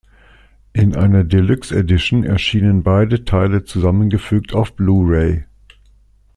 In 0.73 0.95
einer 0.95 1.23
"Deluxe 1.23 1.75
Edition" 1.77 2.23
erschienen 2.23 2.81
beide 2.81 3.23
Teile 3.23 3.65
zusammengefügt 3.65 4.51
auf 4.55 4.75
Blu 4.75 5.03
Ray. 5.05 5.45